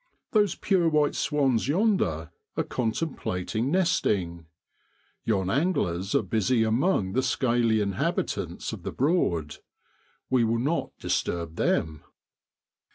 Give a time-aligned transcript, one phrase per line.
[0.31, 4.47] Those pure white swans yonder are contemplating nesting.
[5.25, 9.57] Yon anglers are busy among the scaly inhabitants of the Broad.
[10.27, 12.03] We will not disturb them.